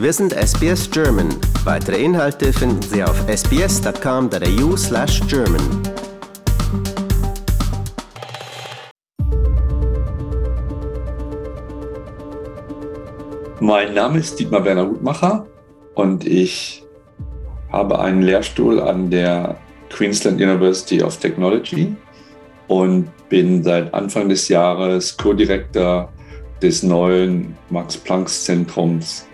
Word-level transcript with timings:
Wir 0.00 0.14
sind 0.14 0.32
SBS 0.32 0.90
German. 0.90 1.28
Weitere 1.64 2.02
Inhalte 2.02 2.54
finden 2.54 2.80
Sie 2.80 3.04
auf 3.04 3.22
sbs.com.au 3.28 4.74
slash 4.74 5.20
German. 5.28 5.60
Mein 13.60 13.92
Name 13.92 14.20
ist 14.20 14.40
Dietmar 14.40 14.64
Werner 14.64 14.88
Hutmacher 14.88 15.46
und 15.96 16.26
ich 16.26 16.82
habe 17.70 17.98
einen 17.98 18.22
Lehrstuhl 18.22 18.80
an 18.80 19.10
der 19.10 19.58
Queensland 19.90 20.40
University 20.40 21.02
of 21.02 21.18
Technology 21.18 21.94
und 22.68 23.10
bin 23.28 23.62
seit 23.62 23.92
Anfang 23.92 24.30
des 24.30 24.48
Jahres 24.48 25.14
Co-Director 25.14 26.10
des 26.62 26.82
neuen 26.82 27.54
Max-Planck-Zentrums 27.68 29.26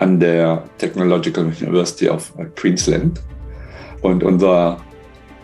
an 0.00 0.18
der 0.18 0.64
Technological 0.78 1.44
University 1.44 2.08
of 2.08 2.32
Queensland. 2.56 3.20
Und 4.02 4.24
unser 4.24 4.78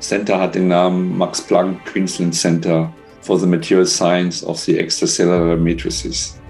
Center 0.01 0.41
hat 0.41 0.55
den 0.55 0.69
Namen 0.69 1.17
Max 1.17 1.41
Planck 1.41 1.85
Queensland 1.85 2.35
Center 2.35 2.93
for 3.21 3.39
the 3.39 3.47
Material 3.47 3.87
Science 3.87 4.45
of 4.45 4.59
the 4.59 4.79
Extracellular 4.79 5.57
Matrices. 5.57 6.41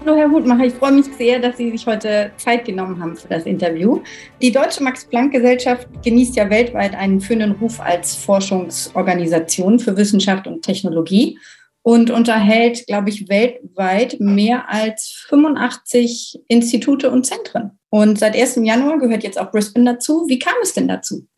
Hallo 0.00 0.16
Herr 0.16 0.30
Hutmacher, 0.30 0.66
ich 0.66 0.74
freue 0.74 0.92
mich 0.92 1.06
sehr, 1.18 1.40
dass 1.40 1.56
Sie 1.56 1.70
sich 1.72 1.84
heute 1.84 2.30
Zeit 2.36 2.64
genommen 2.64 3.00
haben 3.02 3.16
für 3.16 3.26
das 3.26 3.44
Interview. 3.44 4.02
Die 4.40 4.52
Deutsche 4.52 4.84
Max-Planck-Gesellschaft 4.84 5.88
genießt 6.04 6.36
ja 6.36 6.48
weltweit 6.48 6.94
einen 6.94 7.20
führenden 7.20 7.52
Ruf 7.52 7.80
als 7.80 8.14
Forschungsorganisation 8.14 9.80
für 9.80 9.96
Wissenschaft 9.96 10.46
und 10.46 10.62
Technologie 10.62 11.38
und 11.86 12.10
unterhält, 12.10 12.84
glaube 12.88 13.10
ich, 13.10 13.28
weltweit 13.28 14.18
mehr 14.18 14.68
als 14.68 15.24
85 15.28 16.40
Institute 16.48 17.08
und 17.08 17.24
Zentren. 17.24 17.78
Und 17.90 18.18
seit 18.18 18.34
1. 18.34 18.56
Januar 18.64 18.98
gehört 18.98 19.22
jetzt 19.22 19.38
auch 19.38 19.52
Brisbane 19.52 19.92
dazu. 19.92 20.26
Wie 20.26 20.40
kam 20.40 20.56
es 20.60 20.74
denn 20.74 20.88
dazu? 20.88 21.28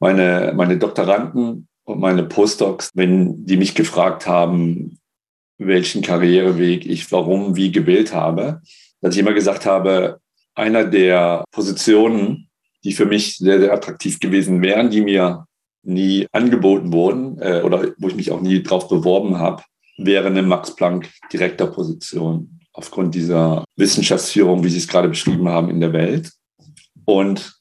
Meine, 0.00 0.54
meine 0.56 0.76
Doktoranden 0.76 1.68
und 1.84 2.00
meine 2.00 2.24
Postdocs, 2.24 2.90
wenn 2.94 3.46
die 3.46 3.56
mich 3.56 3.76
gefragt 3.76 4.26
haben, 4.26 4.98
welchen 5.58 6.02
Karriereweg 6.02 6.84
ich 6.84 7.12
warum 7.12 7.54
wie 7.54 7.70
gewählt 7.70 8.12
habe, 8.12 8.60
dass 9.02 9.14
ich 9.14 9.20
immer 9.20 9.34
gesagt 9.34 9.66
habe, 9.66 10.18
einer 10.56 10.84
der 10.84 11.44
Positionen, 11.52 12.48
die 12.82 12.92
für 12.92 13.06
mich 13.06 13.36
sehr, 13.36 13.60
sehr 13.60 13.72
attraktiv 13.72 14.18
gewesen 14.18 14.62
wären, 14.62 14.90
die 14.90 15.02
mir 15.02 15.46
nie 15.84 16.26
angeboten 16.32 16.92
wurden 16.92 17.38
äh, 17.40 17.62
oder 17.62 17.92
wo 17.98 18.08
ich 18.08 18.16
mich 18.16 18.32
auch 18.32 18.40
nie 18.40 18.64
drauf 18.64 18.88
beworben 18.88 19.38
habe, 19.38 19.62
wäre 20.06 20.26
eine 20.26 20.42
Max-Planck-Direktorposition 20.42 22.60
aufgrund 22.72 23.14
dieser 23.14 23.64
Wissenschaftsführung, 23.76 24.64
wie 24.64 24.70
Sie 24.70 24.78
es 24.78 24.88
gerade 24.88 25.08
beschrieben 25.08 25.48
haben, 25.48 25.70
in 25.70 25.80
der 25.80 25.92
Welt. 25.92 26.32
Und 27.04 27.60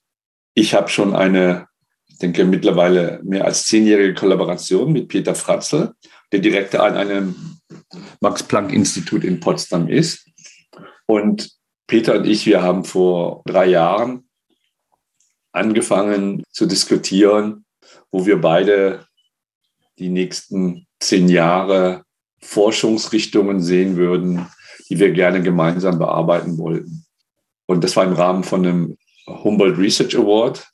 ich 0.54 0.74
habe 0.74 0.90
schon 0.90 1.16
eine, 1.16 1.68
ich 2.08 2.18
denke, 2.18 2.46
mittlerweile 2.46 3.20
mehr 3.24 3.46
als 3.46 3.66
zehnjährige 3.66 4.14
Kollaboration 4.14 4.92
mit 4.92 5.08
Peter 5.08 5.36
Fratzel, 5.36 5.94
der 6.32 6.40
Direktor 6.40 6.84
an 6.84 6.96
einem 6.96 7.60
Max-Planck-Institut 8.22 9.24
in 9.24 9.40
Potsdam 9.40 9.88
ist. 9.88 10.28
Und 11.06 11.52
Peter 11.88 12.18
und 12.18 12.26
ich, 12.26 12.46
wir 12.46 12.62
haben 12.62 12.86
vor 12.86 13.42
drei 13.46 13.68
Jahren 13.68 14.30
angefangen 15.52 16.44
zu 16.52 16.66
diskutieren, 16.66 17.66
wo 18.12 18.26
wir 18.26 18.40
beide 18.40 19.06
die 20.00 20.10
nächsten 20.10 20.88
zehn 21.00 21.28
Jahre 21.28 22.04
Forschungsrichtungen 22.44 23.62
sehen 23.62 23.98
würden, 23.98 24.48
die 24.90 25.00
wir 25.00 25.12
gerne 25.12 25.42
gemeinsam 25.42 26.00
bearbeiten 26.00 26.58
wollten. 26.58 27.06
Und 27.66 27.84
das 27.84 27.96
war 27.96 28.04
im 28.04 28.14
Rahmen 28.14 28.44
von 28.44 28.66
einem 28.66 28.98
Humboldt 29.28 29.78
Research 29.78 30.18
Award, 30.18 30.68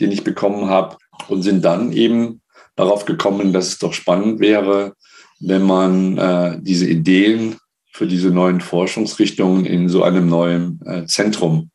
den 0.00 0.12
ich 0.12 0.24
bekommen 0.24 0.68
habe 0.68 0.96
und 1.28 1.42
sind 1.42 1.64
dann 1.64 1.92
eben 1.92 2.40
darauf 2.76 3.04
gekommen, 3.04 3.52
dass 3.52 3.68
es 3.68 3.78
doch 3.78 3.92
spannend 3.92 4.40
wäre, 4.40 4.94
wenn 5.40 5.62
man 5.62 6.18
äh, 6.18 6.58
diese 6.60 6.88
Ideen 6.88 7.56
für 7.92 8.06
diese 8.06 8.30
neuen 8.30 8.60
Forschungsrichtungen 8.60 9.66
in 9.66 9.88
so 9.88 10.02
einem 10.02 10.28
neuen 10.28 10.80
äh, 10.86 11.06
Zentrum 11.06 11.70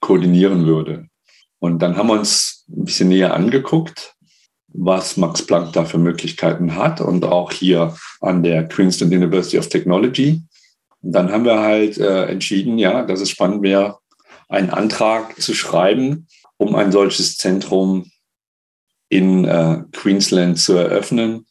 koordinieren 0.00 0.66
würde. 0.66 1.08
Und 1.58 1.80
dann 1.80 1.96
haben 1.96 2.08
wir 2.08 2.18
uns 2.18 2.64
ein 2.68 2.84
bisschen 2.84 3.08
näher 3.08 3.34
angeguckt, 3.34 4.14
was 4.68 5.16
Max 5.16 5.42
Planck 5.42 5.72
da 5.72 5.84
für 5.84 5.98
Möglichkeiten 5.98 6.76
hat 6.76 7.00
und 7.00 7.24
auch 7.24 7.52
hier 7.52 7.96
an 8.20 8.42
der 8.42 8.68
Queensland 8.68 9.12
University 9.12 9.58
of 9.58 9.68
Technology. 9.68 10.42
Und 11.02 11.12
dann 11.12 11.30
haben 11.30 11.44
wir 11.44 11.60
halt 11.60 11.98
äh, 11.98 12.26
entschieden, 12.26 12.78
ja, 12.78 13.04
dass 13.04 13.20
es 13.20 13.30
spannend 13.30 13.62
wäre, 13.62 13.98
einen 14.48 14.70
Antrag 14.70 15.40
zu 15.40 15.54
schreiben, 15.54 16.26
um 16.56 16.74
ein 16.74 16.92
solches 16.92 17.36
Zentrum 17.36 18.10
in 19.08 19.44
äh, 19.44 19.82
Queensland 19.92 20.58
zu 20.58 20.74
eröffnen 20.74 21.46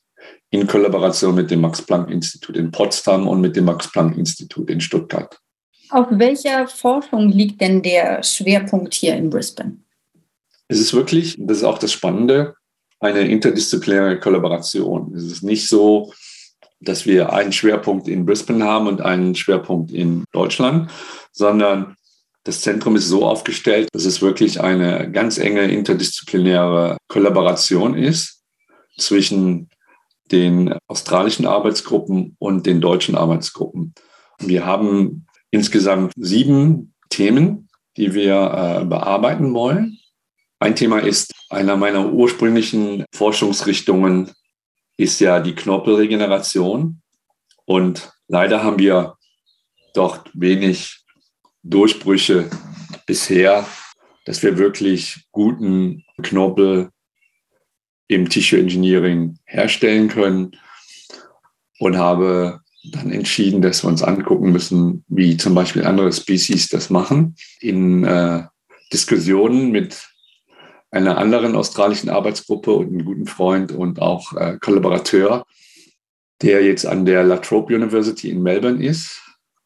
in 0.49 0.67
Kollaboration 0.67 1.35
mit 1.35 1.51
dem 1.51 1.61
Max-Planck-Institut 1.61 2.55
in 2.55 2.71
Potsdam 2.71 3.27
und 3.27 3.41
mit 3.41 3.55
dem 3.55 3.65
Max-Planck-Institut 3.65 4.69
in 4.69 4.79
Stuttgart. 4.79 5.39
Auf 5.89 6.07
welcher 6.11 6.67
Forschung 6.67 7.29
liegt 7.29 7.61
denn 7.61 7.81
der 7.81 8.23
Schwerpunkt 8.23 8.93
hier 8.93 9.15
in 9.15 9.29
Brisbane? 9.29 9.77
Es 10.67 10.79
ist 10.79 10.93
wirklich, 10.93 11.35
das 11.39 11.57
ist 11.57 11.63
auch 11.63 11.77
das 11.77 11.91
Spannende, 11.91 12.55
eine 12.99 13.27
interdisziplinäre 13.27 14.19
Kollaboration. 14.19 15.13
Es 15.15 15.23
ist 15.23 15.43
nicht 15.43 15.67
so, 15.67 16.13
dass 16.79 17.05
wir 17.05 17.33
einen 17.33 17.51
Schwerpunkt 17.51 18.07
in 18.07 18.25
Brisbane 18.25 18.63
haben 18.63 18.87
und 18.87 19.01
einen 19.01 19.35
Schwerpunkt 19.35 19.91
in 19.91 20.23
Deutschland, 20.31 20.91
sondern 21.31 21.95
das 22.43 22.61
Zentrum 22.61 22.95
ist 22.95 23.09
so 23.09 23.25
aufgestellt, 23.25 23.89
dass 23.91 24.05
es 24.05 24.21
wirklich 24.21 24.61
eine 24.61 25.11
ganz 25.11 25.37
enge 25.37 25.63
interdisziplinäre 25.63 26.97
Kollaboration 27.07 27.95
ist 27.95 28.41
zwischen 28.97 29.69
den 30.31 30.73
australischen 30.87 31.45
Arbeitsgruppen 31.45 32.35
und 32.39 32.65
den 32.65 32.79
deutschen 32.79 33.15
Arbeitsgruppen. 33.15 33.93
Wir 34.39 34.65
haben 34.65 35.25
insgesamt 35.51 36.13
sieben 36.15 36.93
Themen, 37.09 37.69
die 37.97 38.13
wir 38.13 38.81
äh, 38.81 38.85
bearbeiten 38.85 39.53
wollen. 39.53 39.99
Ein 40.59 40.75
Thema 40.75 40.99
ist, 40.99 41.33
einer 41.49 41.77
meiner 41.77 42.11
ursprünglichen 42.11 43.05
Forschungsrichtungen 43.13 44.31
ist 44.97 45.19
ja 45.19 45.39
die 45.39 45.55
Knorpelregeneration. 45.55 47.01
Und 47.65 48.11
leider 48.27 48.63
haben 48.63 48.79
wir 48.79 49.15
dort 49.93 50.29
wenig 50.33 51.03
Durchbrüche 51.63 52.49
bisher, 53.05 53.65
dass 54.25 54.43
wir 54.43 54.57
wirklich 54.57 55.25
guten 55.31 56.03
Knorpel 56.21 56.89
im 58.07 58.29
Tissue 58.29 58.59
Engineering 58.59 59.37
herstellen 59.45 60.07
können 60.07 60.51
und 61.79 61.97
habe 61.97 62.61
dann 62.91 63.11
entschieden, 63.11 63.61
dass 63.61 63.83
wir 63.83 63.89
uns 63.89 64.01
angucken 64.01 64.51
müssen, 64.51 65.03
wie 65.07 65.35
zum 65.37 65.53
Beispiel 65.53 65.83
andere 65.83 66.11
Species 66.13 66.69
das 66.69 66.89
machen. 66.89 67.35
In 67.59 68.05
äh, 68.05 68.43
Diskussionen 68.93 69.71
mit 69.71 70.07
einer 70.91 71.17
anderen 71.17 71.55
australischen 71.55 72.09
Arbeitsgruppe 72.09 72.71
und 72.71 72.87
einem 72.87 73.05
guten 73.05 73.27
Freund 73.27 73.71
und 73.71 74.01
auch 74.01 74.33
äh, 74.33 74.57
Kollaborateur, 74.59 75.45
der 76.41 76.63
jetzt 76.63 76.85
an 76.85 77.05
der 77.05 77.23
La 77.23 77.37
Trobe 77.37 77.75
University 77.75 78.29
in 78.29 78.41
Melbourne 78.41 78.83
ist, 78.83 79.21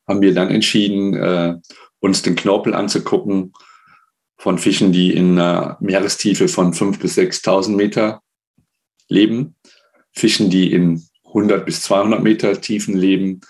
haben 0.08 0.22
wir 0.22 0.34
dann 0.34 0.50
entschieden, 0.50 1.14
äh, 1.14 1.56
uns 2.00 2.22
den 2.22 2.36
Knorpel 2.36 2.74
anzugucken 2.74 3.54
von 4.38 4.58
Fischen, 4.58 4.92
die 4.92 5.14
in 5.16 5.38
einer 5.38 5.78
Meerestiefe 5.80 6.48
von 6.48 6.74
5.000 6.74 7.00
bis 7.00 7.18
6.000 7.18 7.76
Meter 7.76 8.22
leben, 9.08 9.56
Fischen, 10.14 10.50
die 10.50 10.72
in 10.72 11.06
100 11.26 11.66
bis 11.66 11.84
200 11.84 12.24
Meter 12.24 12.60
Tiefen 12.60 12.98
leben. 12.98 13.42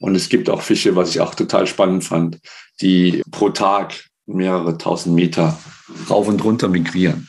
Und 0.00 0.16
es 0.16 0.28
gibt 0.28 0.50
auch 0.50 0.62
Fische, 0.62 0.96
was 0.96 1.10
ich 1.10 1.20
auch 1.20 1.34
total 1.34 1.66
spannend 1.66 2.04
fand, 2.04 2.40
die 2.80 3.22
pro 3.30 3.50
Tag 3.50 4.04
mehrere 4.26 4.78
tausend 4.78 5.14
Meter 5.14 5.58
rauf 6.08 6.28
und 6.28 6.42
runter 6.44 6.68
migrieren. 6.68 7.28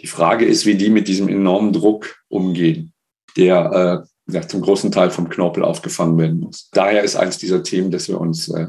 Die 0.00 0.06
Frage 0.06 0.44
ist, 0.44 0.66
wie 0.66 0.76
die 0.76 0.90
mit 0.90 1.08
diesem 1.08 1.28
enormen 1.28 1.72
Druck 1.72 2.16
umgehen, 2.28 2.92
der 3.36 4.06
äh, 4.28 4.32
ja, 4.32 4.46
zum 4.46 4.60
großen 4.60 4.92
Teil 4.92 5.10
vom 5.10 5.28
Knorpel 5.28 5.64
aufgefangen 5.64 6.18
werden 6.18 6.40
muss. 6.40 6.68
Daher 6.72 7.02
ist 7.02 7.16
eines 7.16 7.38
dieser 7.38 7.62
Themen, 7.62 7.90
dass 7.90 8.08
wir 8.08 8.20
uns 8.20 8.48
äh, 8.48 8.66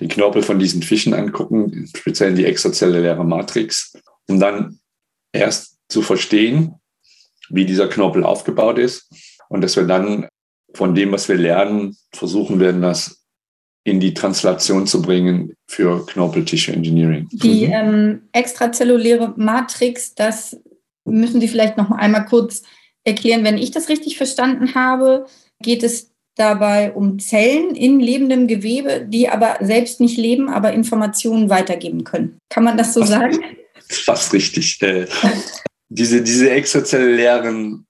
den 0.00 0.08
Knorpel 0.08 0.42
von 0.42 0.58
diesen 0.58 0.82
Fischen 0.82 1.14
angucken, 1.14 1.88
speziell 1.96 2.34
die 2.34 2.44
extrazelluläre 2.44 3.24
Matrix, 3.24 3.92
um 4.28 4.38
dann 4.38 4.80
erst 5.32 5.78
zu 5.88 6.02
verstehen, 6.02 6.74
wie 7.48 7.64
dieser 7.64 7.88
Knorpel 7.88 8.24
aufgebaut 8.24 8.78
ist 8.78 9.08
und 9.48 9.62
dass 9.62 9.76
wir 9.76 9.84
dann 9.84 10.28
von 10.74 10.94
dem, 10.94 11.10
was 11.12 11.28
wir 11.28 11.36
lernen, 11.36 11.96
versuchen 12.12 12.60
werden, 12.60 12.82
das 12.82 13.19
in 13.84 14.00
die 14.00 14.14
Translation 14.14 14.86
zu 14.86 15.00
bringen 15.00 15.54
für 15.66 16.04
Knorpel-Tissue 16.06 16.74
Engineering. 16.74 17.28
Die 17.32 17.66
mhm. 17.66 17.72
ähm, 17.72 18.22
extrazelluläre 18.32 19.34
Matrix, 19.36 20.14
das 20.14 20.58
müssen 21.04 21.40
Sie 21.40 21.48
vielleicht 21.48 21.76
noch 21.76 21.90
einmal 21.90 22.26
kurz 22.26 22.62
erklären. 23.04 23.44
Wenn 23.44 23.58
ich 23.58 23.70
das 23.70 23.88
richtig 23.88 24.18
verstanden 24.18 24.74
habe, 24.74 25.26
geht 25.62 25.82
es 25.82 26.10
dabei 26.36 26.92
um 26.92 27.18
Zellen 27.18 27.74
in 27.74 28.00
lebendem 28.00 28.46
Gewebe, 28.46 29.06
die 29.06 29.28
aber 29.28 29.58
selbst 29.60 30.00
nicht 30.00 30.16
leben, 30.16 30.48
aber 30.48 30.72
Informationen 30.72 31.50
weitergeben 31.50 32.04
können. 32.04 32.38
Kann 32.48 32.64
man 32.64 32.76
das 32.76 32.94
so 32.94 33.00
fast, 33.00 33.12
sagen? 33.12 33.44
Fast 33.88 34.32
richtig. 34.32 34.80
Äh, 34.82 35.06
diese, 35.88 36.22
diese 36.22 36.50
extrazellulären 36.50 37.86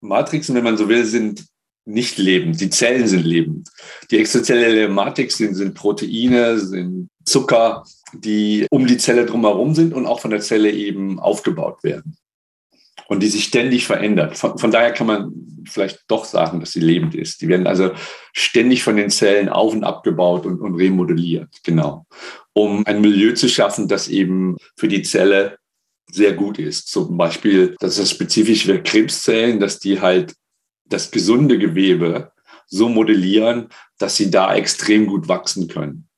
Matrixen, 0.00 0.54
wenn 0.54 0.64
man 0.64 0.76
so 0.76 0.88
will, 0.88 1.04
sind 1.04 1.44
nicht 1.90 2.18
lebend. 2.18 2.60
Die 2.60 2.70
Zellen 2.70 3.06
sind 3.06 3.24
lebend. 3.24 3.68
Die 4.10 4.18
extrazelluläre 4.18 4.88
Matrix 4.88 5.36
sind, 5.36 5.54
sind 5.54 5.74
Proteine, 5.74 6.58
sind 6.58 7.08
Zucker, 7.24 7.84
die 8.12 8.66
um 8.70 8.86
die 8.86 8.98
Zelle 8.98 9.26
drumherum 9.26 9.74
sind 9.74 9.94
und 9.94 10.06
auch 10.06 10.20
von 10.20 10.30
der 10.30 10.40
Zelle 10.40 10.70
eben 10.70 11.18
aufgebaut 11.18 11.82
werden. 11.82 12.16
Und 13.08 13.22
die 13.22 13.28
sich 13.28 13.44
ständig 13.44 13.86
verändert. 13.86 14.36
Von, 14.36 14.56
von 14.56 14.70
daher 14.70 14.92
kann 14.92 15.08
man 15.08 15.32
vielleicht 15.68 16.04
doch 16.06 16.24
sagen, 16.24 16.60
dass 16.60 16.72
sie 16.72 16.80
lebend 16.80 17.14
ist. 17.14 17.40
Die 17.40 17.48
werden 17.48 17.66
also 17.66 17.90
ständig 18.32 18.82
von 18.82 18.96
den 18.96 19.10
Zellen 19.10 19.48
auf 19.48 19.72
und 19.72 19.84
abgebaut 19.84 20.46
und, 20.46 20.60
und 20.60 20.76
remodelliert, 20.76 21.48
genau. 21.64 22.06
Um 22.52 22.86
ein 22.86 23.00
Milieu 23.00 23.32
zu 23.32 23.48
schaffen, 23.48 23.88
das 23.88 24.08
eben 24.08 24.56
für 24.76 24.88
die 24.88 25.02
Zelle 25.02 25.58
sehr 26.12 26.32
gut 26.32 26.58
ist. 26.58 26.88
Zum 26.88 27.16
Beispiel, 27.16 27.76
das 27.80 27.98
ist 27.98 28.10
spezifisch 28.10 28.64
für 28.64 28.82
Krebszellen, 28.82 29.60
dass 29.60 29.78
die 29.78 30.00
halt 30.00 30.34
das 30.90 31.10
gesunde 31.10 31.58
Gewebe 31.58 32.32
so 32.66 32.88
modellieren, 32.88 33.68
dass 33.98 34.16
sie 34.16 34.30
da 34.30 34.54
extrem 34.54 35.06
gut 35.06 35.28
wachsen 35.28 35.68
können. 35.68 36.08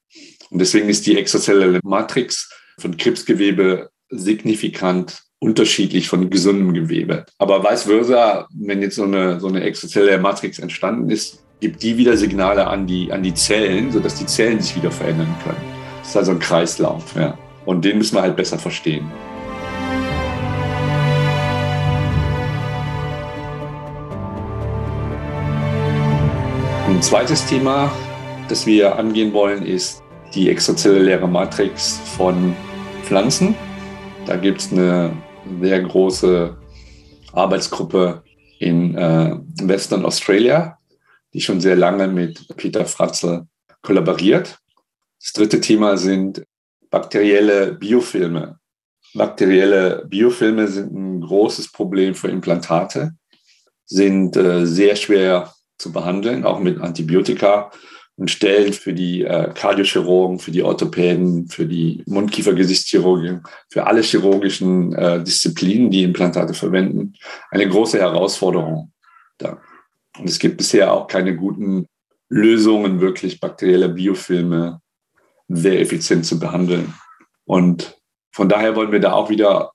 Und 0.50 0.58
deswegen 0.58 0.88
ist 0.88 1.06
die 1.06 1.16
extrazelluläre 1.16 1.80
Matrix 1.82 2.50
von 2.78 2.96
Krebsgewebe 2.96 3.90
signifikant 4.10 5.22
unterschiedlich 5.38 6.08
von 6.08 6.30
gesundem 6.30 6.74
Gewebe. 6.74 7.24
Aber 7.38 7.64
vice 7.64 7.84
versa, 7.84 8.46
wenn 8.54 8.82
jetzt 8.82 8.96
so 8.96 9.04
eine, 9.04 9.40
so 9.40 9.48
eine 9.48 9.62
extrazelluläre 9.62 10.20
Matrix 10.20 10.58
entstanden 10.58 11.10
ist, 11.10 11.42
gibt 11.60 11.82
die 11.82 11.96
wieder 11.96 12.16
Signale 12.16 12.66
an 12.66 12.86
die, 12.86 13.10
an 13.12 13.22
die 13.22 13.34
Zellen, 13.34 13.90
sodass 13.90 14.16
die 14.16 14.26
Zellen 14.26 14.60
sich 14.60 14.76
wieder 14.76 14.90
verändern 14.90 15.34
können. 15.42 15.62
Das 16.00 16.10
ist 16.10 16.16
also 16.16 16.32
ein 16.32 16.38
Kreislauf. 16.38 17.14
Ja. 17.16 17.38
Und 17.64 17.84
den 17.84 17.98
müssen 17.98 18.16
wir 18.16 18.22
halt 18.22 18.36
besser 18.36 18.58
verstehen. 18.58 19.10
Ein 26.92 27.00
zweites 27.00 27.46
Thema, 27.46 27.90
das 28.50 28.66
wir 28.66 28.96
angehen 28.96 29.32
wollen, 29.32 29.64
ist 29.64 30.02
die 30.34 30.50
extrazelluläre 30.50 31.26
Matrix 31.26 31.98
von 32.16 32.54
Pflanzen. 33.02 33.54
Da 34.26 34.36
gibt 34.36 34.60
es 34.60 34.72
eine 34.72 35.16
sehr 35.62 35.80
große 35.80 36.54
Arbeitsgruppe 37.32 38.22
in 38.58 38.94
äh, 38.94 39.38
Western 39.62 40.04
Australia, 40.04 40.78
die 41.32 41.40
schon 41.40 41.62
sehr 41.62 41.76
lange 41.76 42.08
mit 42.08 42.46
Peter 42.58 42.84
Fratzel 42.84 43.46
kollaboriert. 43.80 44.58
Das 45.18 45.32
dritte 45.32 45.62
Thema 45.62 45.96
sind 45.96 46.44
bakterielle 46.90 47.72
Biofilme. 47.72 48.58
Bakterielle 49.14 50.04
Biofilme 50.06 50.68
sind 50.68 50.92
ein 50.92 51.20
großes 51.22 51.72
Problem 51.72 52.14
für 52.14 52.28
Implantate, 52.28 53.12
sind 53.86 54.36
äh, 54.36 54.66
sehr 54.66 54.94
schwer 54.94 55.54
zu 55.82 55.92
behandeln, 55.92 56.44
auch 56.44 56.60
mit 56.60 56.80
Antibiotika 56.80 57.70
und 58.16 58.30
stellen 58.30 58.72
für 58.72 58.92
die 58.92 59.22
äh, 59.22 59.52
Kardiochirurgen, 59.52 60.38
für 60.38 60.50
die 60.50 60.62
Orthopäden, 60.62 61.48
für 61.48 61.66
die 61.66 62.02
Mundkiefer-Gesichtschirurgen, 62.06 63.42
für 63.70 63.86
alle 63.86 64.02
chirurgischen 64.02 64.94
äh, 64.94 65.22
Disziplinen, 65.22 65.90
die 65.90 66.04
Implantate 66.04 66.54
verwenden, 66.54 67.14
eine 67.50 67.68
große 67.68 67.98
Herausforderung 67.98 68.92
da. 69.38 69.60
Und 70.18 70.28
es 70.28 70.38
gibt 70.38 70.58
bisher 70.58 70.92
auch 70.92 71.06
keine 71.06 71.34
guten 71.36 71.86
Lösungen, 72.28 73.00
wirklich 73.00 73.40
bakterielle 73.40 73.88
Biofilme 73.88 74.80
sehr 75.48 75.80
effizient 75.80 76.24
zu 76.24 76.38
behandeln. 76.38 76.94
Und 77.44 77.98
von 78.30 78.48
daher 78.48 78.76
wollen 78.76 78.92
wir 78.92 79.00
da 79.00 79.12
auch 79.12 79.30
wieder 79.30 79.72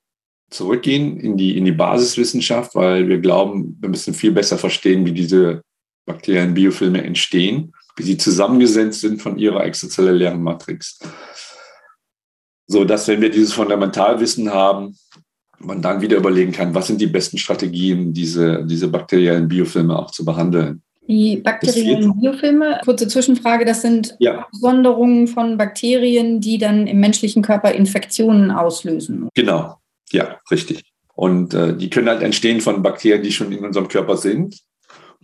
zurückgehen 0.49 1.19
in 1.19 1.37
die, 1.37 1.57
in 1.57 1.65
die 1.65 1.71
Basiswissenschaft, 1.71 2.75
weil 2.75 3.09
wir 3.09 3.19
glauben, 3.19 3.77
wir 3.81 3.89
müssen 3.89 4.13
viel 4.13 4.31
besser 4.31 4.57
verstehen, 4.57 5.05
wie 5.05 5.11
diese 5.11 5.61
bakteriellen 6.07 6.55
Biofilme 6.55 7.03
entstehen, 7.03 7.73
wie 7.95 8.03
sie 8.03 8.17
zusammengesetzt 8.17 9.01
sind 9.01 9.21
von 9.21 9.37
ihrer 9.37 9.63
extrazellulären 9.63 10.41
Matrix. 10.41 10.99
So 12.65 12.83
dass, 12.83 13.07
wenn 13.07 13.21
wir 13.21 13.29
dieses 13.29 13.53
Fundamentalwissen 13.53 14.51
haben, 14.51 14.97
man 15.59 15.81
dann 15.81 16.01
wieder 16.01 16.17
überlegen 16.17 16.51
kann, 16.51 16.73
was 16.73 16.87
sind 16.87 17.01
die 17.01 17.07
besten 17.07 17.37
Strategien, 17.37 18.13
diese, 18.13 18.65
diese 18.65 18.87
bakteriellen 18.87 19.47
Biofilme 19.47 19.97
auch 19.97 20.11
zu 20.11 20.25
behandeln. 20.25 20.81
Die 21.07 21.37
bakteriellen 21.37 22.19
Biofilme, 22.19 22.81
kurze 22.83 23.07
Zwischenfrage, 23.07 23.63
das 23.63 23.81
sind 23.81 24.15
ja. 24.19 24.39
Absonderungen 24.39 25.27
von 25.27 25.57
Bakterien, 25.57 26.41
die 26.41 26.57
dann 26.57 26.85
im 26.85 26.99
menschlichen 26.99 27.41
Körper 27.41 27.71
Infektionen 27.71 28.51
auslösen. 28.51 29.29
Genau, 29.33 29.77
ja, 30.11 30.39
richtig. 30.51 30.83
Und 31.15 31.53
äh, 31.53 31.75
die 31.75 31.89
können 31.89 32.09
halt 32.09 32.21
entstehen 32.21 32.61
von 32.61 32.83
Bakterien, 32.83 33.23
die 33.23 33.31
schon 33.31 33.51
in 33.51 33.65
unserem 33.65 33.87
Körper 33.87 34.17
sind 34.17 34.59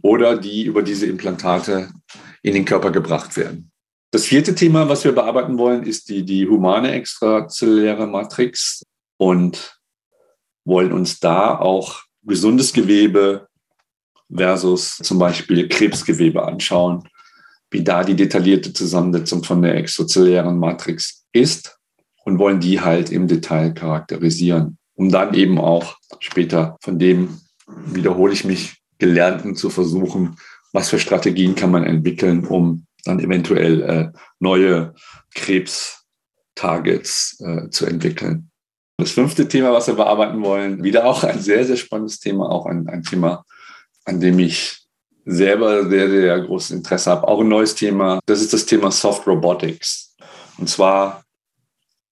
oder 0.03 0.37
die 0.37 0.63
über 0.63 0.83
diese 0.83 1.07
Implantate 1.07 1.89
in 2.43 2.53
den 2.53 2.65
Körper 2.65 2.91
gebracht 2.91 3.35
werden. 3.37 3.71
Das 4.11 4.25
vierte 4.25 4.53
Thema, 4.53 4.87
was 4.87 5.03
wir 5.03 5.13
bearbeiten 5.13 5.57
wollen, 5.57 5.83
ist 5.83 6.09
die, 6.09 6.23
die 6.23 6.47
humane 6.47 6.91
extrazelluläre 6.91 8.05
Matrix 8.05 8.83
und 9.17 9.79
wollen 10.65 10.91
uns 10.91 11.19
da 11.19 11.57
auch 11.57 12.03
gesundes 12.21 12.73
Gewebe 12.73 13.47
versus 14.31 14.97
zum 14.97 15.17
Beispiel 15.19 15.67
Krebsgewebe 15.67 16.43
anschauen, 16.43 17.07
wie 17.71 17.83
da 17.83 18.03
die 18.03 18.15
detaillierte 18.15 18.71
Zusammensetzung 18.73 19.43
von 19.43 19.61
der 19.61 19.75
extrazellulären 19.75 20.59
Matrix 20.59 21.25
ist 21.31 21.79
und 22.23 22.39
wollen 22.39 22.59
die 22.59 22.81
halt 22.81 23.09
im 23.09 23.27
Detail 23.27 23.73
charakterisieren, 23.73 24.77
um 24.95 25.11
dann 25.11 25.33
eben 25.33 25.57
auch 25.57 25.97
später 26.19 26.77
von 26.81 26.99
dem, 26.99 27.39
wiederhole 27.67 28.33
ich 28.33 28.43
mich, 28.43 28.82
Gelernten 29.03 29.57
zu 29.57 29.69
versuchen, 29.69 30.37
was 30.71 30.89
für 30.89 30.97
Strategien 30.97 31.55
kann 31.55 31.71
man 31.71 31.83
entwickeln, 31.83 32.47
um 32.47 32.85
dann 33.03 33.19
eventuell 33.19 33.81
äh, 33.81 34.09
neue 34.39 34.93
Krebstargets 35.35 37.37
äh, 37.41 37.69
zu 37.69 37.85
entwickeln. 37.85 38.49
Das 38.97 39.11
fünfte 39.11 39.49
Thema, 39.49 39.73
was 39.73 39.87
wir 39.87 39.95
bearbeiten 39.95 40.41
wollen, 40.41 40.85
wieder 40.85 41.05
auch 41.05 41.25
ein 41.25 41.41
sehr, 41.41 41.65
sehr 41.65 41.75
spannendes 41.75 42.21
Thema, 42.21 42.49
auch 42.49 42.65
ein, 42.65 42.87
ein 42.87 43.03
Thema, 43.03 43.43
an 44.05 44.21
dem 44.21 44.39
ich 44.39 44.85
selber 45.25 45.89
sehr, 45.89 46.09
sehr 46.09 46.39
großes 46.39 46.71
Interesse 46.71 47.11
habe. 47.11 47.27
Auch 47.27 47.41
ein 47.41 47.49
neues 47.49 47.75
Thema, 47.75 48.21
das 48.25 48.39
ist 48.39 48.53
das 48.53 48.65
Thema 48.65 48.89
Soft 48.89 49.27
Robotics. 49.27 50.15
Und 50.57 50.69
zwar 50.69 51.25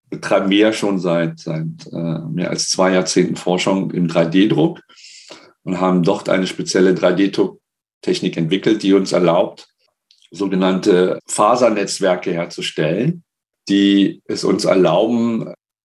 betreiben 0.09 0.49
wir 0.49 0.57
ja 0.57 0.73
schon 0.73 0.99
seit, 0.99 1.39
seit 1.39 1.87
äh, 1.93 2.19
mehr 2.29 2.49
als 2.49 2.69
zwei 2.69 2.91
Jahrzehnten 2.91 3.37
Forschung 3.37 3.91
im 3.91 4.07
3D-Druck 4.07 4.81
und 5.63 5.79
haben 5.79 6.03
dort 6.03 6.29
eine 6.29 6.47
spezielle 6.47 6.93
3D-Technik 6.93 8.37
entwickelt, 8.37 8.83
die 8.83 8.93
uns 8.93 9.11
erlaubt, 9.11 9.67
sogenannte 10.31 11.19
Fasernetzwerke 11.27 12.31
herzustellen, 12.33 13.23
die 13.67 14.21
es 14.25 14.43
uns 14.43 14.65
erlauben, 14.65 15.53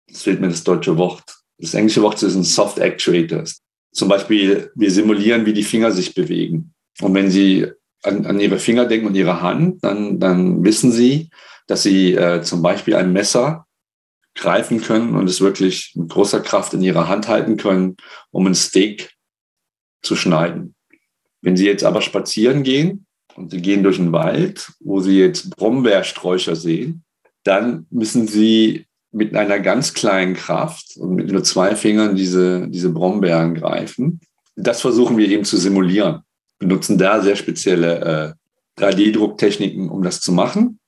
es 0.09 0.23
fehlt 0.23 0.41
mir 0.41 0.49
das 0.49 0.65
deutsche 0.65 0.97
Wort, 0.97 1.25
das 1.59 1.75
englische 1.75 2.03
Wort 2.03 2.19
sind 2.19 2.45
Soft 2.45 2.79
Actuators. 2.79 3.61
Zum 3.93 4.09
Beispiel, 4.09 4.71
wir 4.75 4.91
simulieren, 4.91 5.47
wie 5.47 5.55
die 5.55 5.63
Finger 5.63 5.91
sich 5.91 6.15
bewegen. 6.15 6.75
Und 7.01 7.15
wenn 7.15 7.31
Sie 7.31 7.67
an, 8.03 8.27
an 8.27 8.39
Ihre 8.39 8.59
Finger 8.59 8.85
denken 8.85 9.07
und 9.07 9.15
Ihre 9.15 9.41
Hand, 9.41 9.83
dann, 9.83 10.21
dann 10.21 10.63
wissen 10.65 10.93
Sie, 10.93 11.31
dass 11.67 11.83
Sie 11.83 12.13
äh, 12.13 12.43
zum 12.43 12.63
Beispiel 12.63 12.95
ein 12.95 13.13
Messer 13.13 13.67
greifen 14.35 14.83
können 14.83 15.17
und 15.17 15.29
es 15.29 15.41
wirklich 15.41 15.93
mit 15.95 16.11
großer 16.11 16.41
Kraft 16.41 16.75
in 16.75 16.83
Ihrer 16.83 17.09
Hand 17.09 17.27
halten 17.27 17.57
können, 17.57 17.97
um 18.31 18.47
ein 18.47 18.55
Steak 18.55 19.16
zu 20.07 20.17
schneiden. 20.17 20.75
Wenn 21.43 21.57
Sie 21.57 21.67
jetzt 21.67 21.85
aber 21.85 22.01
spazieren 22.01 22.63
gehen 22.63 23.07
und 23.35 23.51
Sie 23.51 23.61
gehen 23.61 23.83
durch 23.83 23.97
den 23.97 24.13
Wald, 24.13 24.73
wo 24.81 25.01
Sie 25.01 25.19
jetzt 25.19 25.51
Brombeersträucher 25.57 26.57
sehen, 26.57 27.05
dann 27.45 27.87
müssen 27.91 28.27
Sie 28.27 28.87
mit 29.13 29.35
einer 29.35 29.61
ganz 29.61 29.95
kleinen 29.95 30.35
Kraft 30.35 30.97
und 30.97 31.15
mit 31.15 31.31
nur 31.31 31.45
zwei 31.45 31.77
Fingern 31.77 32.17
diese, 32.17 32.69
diese 32.69 32.91
Brombeeren 32.91 33.55
greifen. 33.55 34.21
Das 34.57 34.81
versuchen 34.81 35.17
wir 35.17 35.29
eben 35.29 35.45
zu 35.45 35.57
simulieren. 35.57 36.23
Wir 36.59 36.69
nutzen 36.69 36.99
da 36.99 37.23
sehr 37.23 37.37
spezielle 37.37 38.37
äh, 38.79 38.83
3D-Drucktechniken, 38.83 39.89
um 39.89 40.03
das 40.03 40.21
zu 40.21 40.33
machen. 40.33 40.79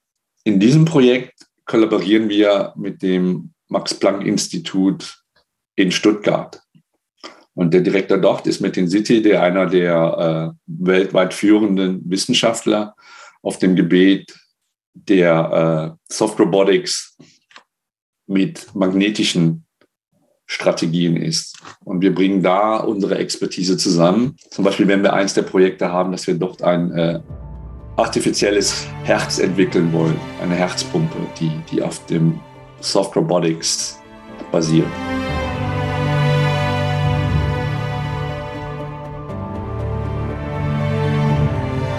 In 0.45 0.61
diesem 0.61 0.85
Projekt 0.85 1.47
kollaborieren 1.65 2.29
wir 2.29 2.73
mit 2.77 3.03
dem 3.03 3.53
Max-Planck-Institut 3.69 5.23
in 5.77 5.93
Stuttgart. 5.93 6.61
Und 7.59 7.75
der 7.75 7.81
Direktor 7.81 8.19
dort 8.19 8.47
ist 8.47 8.61
Metin 8.61 8.89
City, 8.89 9.21
der 9.21 9.43
einer 9.43 9.67
der 9.67 10.55
äh, 10.55 10.59
weltweit 10.69 11.35
führenden 11.35 12.09
Wissenschaftler 12.09 12.95
auf 13.43 13.59
dem 13.59 13.75
Gebiet 13.75 14.33
der 14.95 15.97
äh, 15.99 16.13
Soft 16.13 16.39
Robotics 16.39 17.17
mit 18.29 18.73
magnetischen 18.77 19.67
Strategien 20.47 21.17
ist. 21.17 21.59
Und 21.85 22.01
wir 22.01 22.15
bringen 22.15 22.45
da 22.45 22.77
unsere 22.77 23.19
Expertise 23.19 23.77
zusammen. 23.77 24.37
Zum 24.51 24.65
Beispiel, 24.65 24.87
wenn 24.87 25.03
wir 25.03 25.13
eins 25.13 25.35
der 25.35 25.43
Projekte 25.43 25.91
haben, 25.91 26.13
dass 26.13 26.29
wir 26.29 26.35
dort 26.35 26.63
ein 26.63 26.93
äh, 26.93 27.21
artifizielles 27.97 28.87
Herz 29.03 29.41
entwickeln 29.41 29.93
wollen, 29.93 30.17
eine 30.41 30.55
Herzpumpe, 30.55 31.19
die, 31.41 31.51
die 31.73 31.83
auf 31.83 32.07
dem 32.07 32.39
Soft 32.81 33.17
Robotics 33.17 33.99
basiert. 34.53 34.87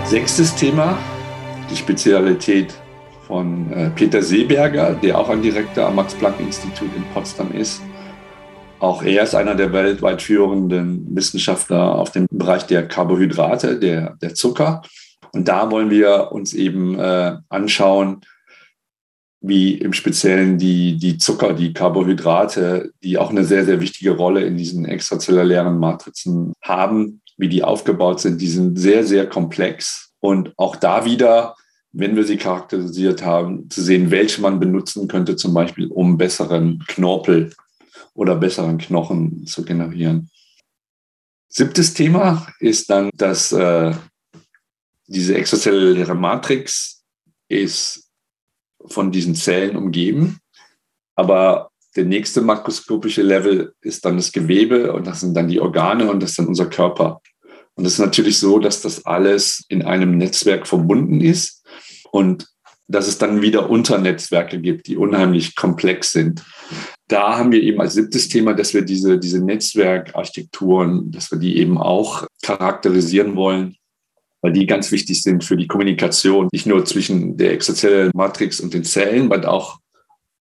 Sechstes 0.10 0.56
Thema, 0.56 0.98
die 1.70 1.76
Spezialität 1.76 2.74
von 3.28 3.72
äh, 3.72 3.92
Peter 3.92 4.24
Seeberger, 4.24 4.96
der 4.96 5.16
auch 5.16 5.30
ein 5.30 5.44
Direktor 5.44 5.86
am 5.86 5.98
Max-Planck-Institut 5.98 6.90
in 6.96 7.04
Potsdam 7.14 7.52
ist. 7.52 7.80
Auch 8.80 9.04
er 9.04 9.22
ist 9.22 9.36
einer 9.36 9.54
der 9.54 9.72
weltweit 9.72 10.24
führenden 10.24 11.16
Wissenschaftler 11.16 11.94
auf 11.94 12.12
dem 12.12 12.26
Bereich 12.32 12.66
der 12.66 12.88
Carbohydrate, 12.88 13.78
der, 13.78 14.18
der 14.20 14.34
Zucker. 14.34 14.82
Und 15.32 15.48
da 15.48 15.70
wollen 15.70 15.92
wir 15.92 16.32
uns 16.32 16.56
eben 16.56 16.98
äh, 16.98 17.38
anschauen, 17.48 18.22
wie 19.42 19.76
im 19.76 19.94
Speziellen 19.94 20.58
die, 20.58 20.98
die 20.98 21.20
Zucker, 21.20 21.54
die 21.54 21.72
Carbohydrate, 21.72 22.94
die 23.04 23.20
auch 23.20 23.30
eine 23.30 23.44
sehr, 23.44 23.64
sehr 23.64 23.80
wichtige 23.80 24.18
Rolle 24.18 24.44
in 24.44 24.58
diesen 24.58 24.86
extrazellulären 24.86 25.78
Matrizen 25.78 26.54
haben, 26.64 27.22
wie 27.40 27.50
die 27.50 27.64
aufgebaut 27.64 28.20
sind. 28.20 28.40
Die 28.42 28.50
sind 28.50 28.78
sehr, 28.78 29.04
sehr 29.04 29.28
komplex. 29.28 30.12
Und 30.20 30.54
auch 30.58 30.76
da 30.76 31.06
wieder, 31.06 31.56
wenn 31.92 32.16
wir 32.16 32.26
sie 32.26 32.38
charakterisiert 32.38 33.26
haben, 33.26 33.70
zu 33.70 33.82
sehen, 33.82 34.12
welche 34.12 34.42
man 34.42 34.60
benutzen 34.60 35.08
könnte, 35.08 35.38
zum 35.38 35.54
Beispiel, 35.54 35.88
um 35.88 36.18
besseren 36.18 36.84
Knorpel 36.88 37.54
oder 38.14 38.36
besseren 38.36 38.78
Knochen 38.78 39.48
zu 39.48 39.64
generieren. 39.64 40.30
Siebtes 41.48 41.94
Thema 41.94 42.46
ist 42.60 42.90
dann, 42.90 43.10
dass 43.16 43.52
äh, 43.54 43.94
diese 45.08 45.36
extrazelluläre 45.36 46.14
Matrix 46.14 47.04
ist 47.48 48.10
von 48.86 49.12
diesen 49.12 49.34
Zellen 49.34 49.76
umgeben. 49.78 50.40
Aber 51.16 51.72
der 51.96 52.06
nächste 52.06 52.42
makroskopische 52.42 53.24
Level 53.24 53.74
ist 53.82 54.06
dann 54.06 54.18
das 54.18 54.32
Gewebe 54.32 54.94
und 54.94 55.08
das 55.08 55.22
sind 55.22 55.34
dann 55.34 55.48
die 55.48 55.60
Organe 55.60 56.10
und 56.10 56.22
das 56.22 56.32
ist 56.32 56.40
dann 56.40 56.48
unser 56.48 56.68
Körper. 56.68 57.22
Und 57.80 57.86
es 57.86 57.94
ist 57.94 58.00
natürlich 58.00 58.38
so, 58.40 58.60
dass 58.60 58.82
das 58.82 59.06
alles 59.06 59.64
in 59.70 59.84
einem 59.84 60.18
Netzwerk 60.18 60.68
verbunden 60.68 61.22
ist 61.22 61.66
und 62.12 62.46
dass 62.90 63.08
es 63.08 63.20
dann 63.20 63.42
wieder 63.42 63.70
Unternetzwerke 63.70 64.60
gibt, 64.60 64.88
die 64.88 64.98
unheimlich 64.98 65.56
komplex 65.56 66.12
sind. 66.12 66.44
Da 67.08 67.38
haben 67.38 67.54
wir 67.54 67.64
eben 67.64 67.80
als 67.80 67.94
siebtes 67.94 68.28
Thema, 68.28 68.54
dass 68.54 68.74
wir 68.74 68.82
diese, 68.82 69.18
diese 69.18 69.42
Netzwerkarchitekturen, 69.42 71.10
dass 71.10 71.32
wir 71.32 71.40
die 71.40 71.56
eben 71.56 71.78
auch 71.78 72.28
charakterisieren 72.42 73.38
wollen 73.38 73.78
weil 74.42 74.54
die 74.54 74.66
ganz 74.66 74.92
wichtig 74.92 75.22
sind 75.22 75.44
für 75.44 75.58
die 75.58 75.68
Kommunikation, 75.68 76.48
nicht 76.54 76.66
nur 76.66 76.86
zwischen 76.86 77.36
der 77.36 77.52
extrazellularen 77.52 78.12
Matrix 78.14 78.62
und 78.62 78.74
den 78.74 78.86
Zellen, 78.86 79.30
sondern 79.30 79.46
auch 79.46 79.80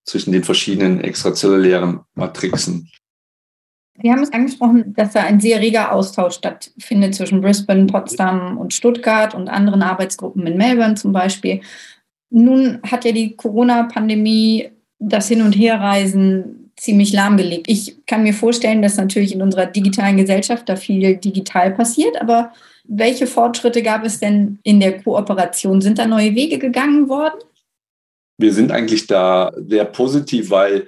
zwischen 0.05 0.33
den 0.33 0.45
verschiedenen 0.45 1.01
extrazellulären 1.01 2.01
Matrixen. 2.15 2.89
Sie 4.01 4.11
haben 4.11 4.23
es 4.23 4.33
angesprochen, 4.33 4.95
dass 4.95 5.13
da 5.13 5.23
ein 5.23 5.41
sehr 5.41 5.61
reger 5.61 5.93
Austausch 5.93 6.35
stattfindet 6.35 7.15
zwischen 7.15 7.41
Brisbane, 7.41 7.87
Potsdam 7.87 8.57
und 8.59 8.73
Stuttgart 8.73 9.35
und 9.35 9.49
anderen 9.49 9.83
Arbeitsgruppen 9.83 10.47
in 10.47 10.57
Melbourne 10.57 10.95
zum 10.95 11.13
Beispiel. 11.13 11.61
Nun 12.31 12.81
hat 12.83 13.05
ja 13.05 13.13
die 13.13 13.35
Corona-Pandemie 13.35 14.71
das 14.99 15.29
Hin- 15.29 15.43
und 15.43 15.57
Herreisen 15.57 16.71
ziemlich 16.77 17.13
lahmgelegt. 17.13 17.67
Ich 17.69 17.97
kann 18.07 18.23
mir 18.23 18.35
vorstellen, 18.35 18.83
dass 18.83 18.97
natürlich 18.97 19.35
in 19.35 19.43
unserer 19.43 19.67
digitalen 19.67 20.17
Gesellschaft 20.17 20.69
da 20.69 20.77
viel 20.77 21.17
digital 21.17 21.73
passiert, 21.73 22.21
aber 22.21 22.53
welche 22.85 23.27
Fortschritte 23.27 23.83
gab 23.83 24.05
es 24.05 24.21
denn 24.21 24.59
in 24.63 24.81
der 24.81 25.03
Kooperation? 25.03 25.81
Sind 25.81 25.99
da 25.99 26.07
neue 26.07 26.35
Wege 26.35 26.59
gegangen 26.59 27.09
worden? 27.09 27.41
Wir 28.39 28.53
sind 28.53 28.71
eigentlich 28.71 29.07
da 29.09 29.53
sehr 29.57 29.85
positiv, 29.85 30.51
weil 30.51 30.87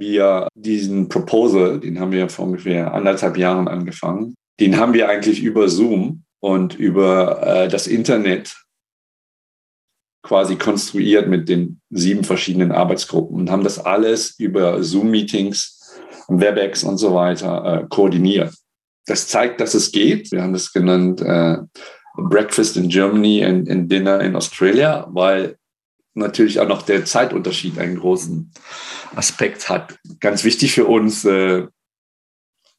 wir 0.00 0.48
diesen 0.54 1.08
Proposal, 1.08 1.78
den 1.78 2.00
haben 2.00 2.12
wir 2.12 2.28
vor 2.28 2.46
ungefähr 2.46 2.92
anderthalb 2.92 3.36
Jahren 3.36 3.68
angefangen, 3.68 4.34
den 4.58 4.76
haben 4.76 4.94
wir 4.94 5.08
eigentlich 5.08 5.42
über 5.42 5.68
Zoom 5.68 6.24
und 6.40 6.74
über 6.74 7.46
äh, 7.46 7.68
das 7.68 7.86
Internet 7.86 8.56
quasi 10.22 10.56
konstruiert 10.56 11.28
mit 11.28 11.48
den 11.48 11.80
sieben 11.90 12.24
verschiedenen 12.24 12.72
Arbeitsgruppen 12.72 13.38
und 13.38 13.50
haben 13.50 13.64
das 13.64 13.78
alles 13.78 14.38
über 14.38 14.82
Zoom-Meetings, 14.82 16.00
WebEx 16.28 16.84
und 16.84 16.98
so 16.98 17.14
weiter 17.14 17.82
äh, 17.82 17.86
koordiniert 17.88 18.52
das 19.10 19.26
zeigt, 19.26 19.60
dass 19.60 19.74
es 19.74 19.92
geht. 19.92 20.30
Wir 20.32 20.42
haben 20.42 20.52
das 20.52 20.72
genannt 20.72 21.20
äh, 21.20 21.58
Breakfast 22.16 22.76
in 22.76 22.88
Germany 22.88 23.44
and, 23.44 23.68
and 23.68 23.90
Dinner 23.90 24.20
in 24.20 24.36
Australia, 24.36 25.06
weil 25.10 25.56
natürlich 26.14 26.60
auch 26.60 26.68
noch 26.68 26.82
der 26.82 27.04
Zeitunterschied 27.04 27.78
einen 27.78 27.98
großen 27.98 28.52
Aspekt 29.14 29.68
hat. 29.68 29.98
Ganz 30.20 30.44
wichtig 30.44 30.72
für 30.72 30.86
uns, 30.86 31.24
äh, 31.24 31.66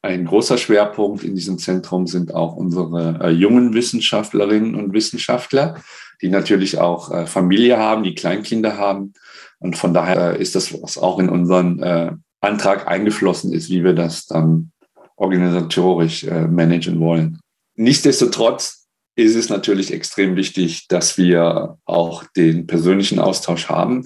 ein 0.02 0.24
großer 0.24 0.58
Schwerpunkt 0.58 1.22
in 1.22 1.36
diesem 1.36 1.58
Zentrum 1.58 2.06
sind 2.06 2.34
auch 2.34 2.56
unsere 2.56 3.20
äh, 3.22 3.30
jungen 3.30 3.72
Wissenschaftlerinnen 3.72 4.74
und 4.74 4.92
Wissenschaftler, 4.92 5.76
die 6.20 6.28
natürlich 6.28 6.78
auch 6.78 7.12
äh, 7.12 7.26
Familie 7.26 7.78
haben, 7.78 8.02
die 8.02 8.14
Kleinkinder 8.14 8.76
haben. 8.76 9.12
Und 9.60 9.76
von 9.76 9.94
daher 9.94 10.36
ist 10.36 10.56
das, 10.56 10.72
was 10.82 10.98
auch 10.98 11.20
in 11.20 11.28
unseren 11.28 12.18
Antrag 12.40 12.88
eingeflossen 12.88 13.52
ist, 13.52 13.70
wie 13.70 13.84
wir 13.84 13.92
das 13.92 14.26
dann 14.26 14.72
organisatorisch 15.14 16.24
managen 16.24 16.98
wollen. 16.98 17.38
Nichtsdestotrotz 17.76 18.81
ist 19.14 19.36
es 19.36 19.48
natürlich 19.48 19.92
extrem 19.92 20.36
wichtig, 20.36 20.88
dass 20.88 21.18
wir 21.18 21.78
auch 21.84 22.24
den 22.36 22.66
persönlichen 22.66 23.18
Austausch 23.18 23.68
haben. 23.68 24.04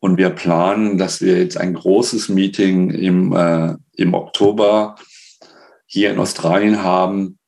Und 0.00 0.16
wir 0.16 0.30
planen, 0.30 0.98
dass 0.98 1.20
wir 1.20 1.38
jetzt 1.38 1.58
ein 1.58 1.74
großes 1.74 2.28
Meeting 2.30 2.90
im, 2.90 3.32
äh, 3.34 3.74
im 3.96 4.14
Oktober 4.14 4.96
hier 5.86 6.10
in 6.10 6.18
Australien 6.18 6.82
haben, 6.82 7.38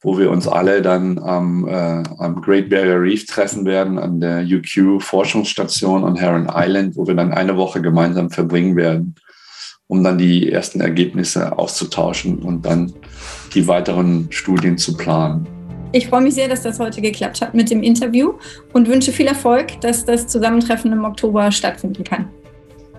wo 0.00 0.16
wir 0.16 0.30
uns 0.30 0.46
alle 0.46 0.80
dann 0.80 1.18
am, 1.18 1.66
äh, 1.66 2.02
am 2.18 2.40
Great 2.40 2.70
Barrier 2.70 3.00
Reef 3.00 3.26
treffen 3.26 3.64
werden, 3.64 3.98
an 3.98 4.20
der 4.20 4.44
UQ 4.44 5.02
Forschungsstation 5.02 6.04
an 6.04 6.16
Heron 6.16 6.48
Island, 6.54 6.96
wo 6.96 7.06
wir 7.06 7.16
dann 7.16 7.32
eine 7.32 7.56
Woche 7.56 7.82
gemeinsam 7.82 8.30
verbringen 8.30 8.76
werden 8.76 9.16
um 9.88 10.04
dann 10.04 10.18
die 10.18 10.52
ersten 10.52 10.80
Ergebnisse 10.80 11.58
auszutauschen 11.58 12.38
und 12.40 12.64
dann 12.64 12.92
die 13.54 13.66
weiteren 13.66 14.30
Studien 14.30 14.78
zu 14.78 14.96
planen. 14.96 15.57
Ich 15.92 16.08
freue 16.08 16.20
mich 16.20 16.34
sehr, 16.34 16.48
dass 16.48 16.62
das 16.62 16.78
heute 16.78 17.00
geklappt 17.00 17.40
hat 17.40 17.54
mit 17.54 17.70
dem 17.70 17.82
Interview 17.82 18.34
und 18.72 18.88
wünsche 18.88 19.10
viel 19.10 19.26
Erfolg, 19.26 19.80
dass 19.80 20.04
das 20.04 20.26
Zusammentreffen 20.26 20.92
im 20.92 21.04
Oktober 21.04 21.50
stattfinden 21.50 22.04
kann. 22.04 22.28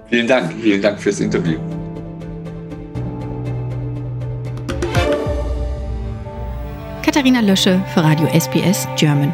Vielen 0.10 0.28
Dank, 0.28 0.52
vielen 0.60 0.82
Dank 0.82 1.00
fürs 1.00 1.20
Interview. 1.20 1.60
Katharina 7.04 7.42
Lösche 7.42 7.80
für 7.94 8.04
Radio 8.04 8.28
SBS 8.28 8.88
German. 8.98 9.34